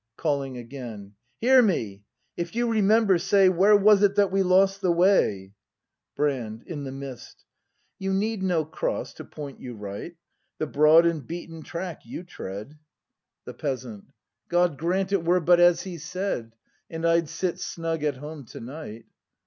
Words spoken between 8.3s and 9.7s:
no cross to point